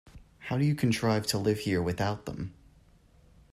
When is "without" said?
1.79-2.25